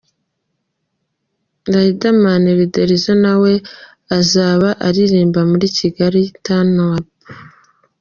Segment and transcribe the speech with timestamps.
[1.73, 3.53] Riderman Riderzo nawe
[4.19, 7.07] azaba aririmba muri Kigali Turn Up.